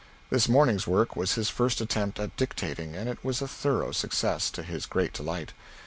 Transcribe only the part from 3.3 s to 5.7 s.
a thorough success, to his great delight.